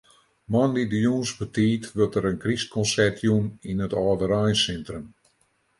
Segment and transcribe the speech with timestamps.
[0.51, 5.05] Moandei de jûns betiid wurdt der in krystkonsert jûn yn it âldereinsintrum.